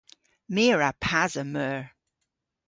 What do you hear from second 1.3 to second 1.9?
meur.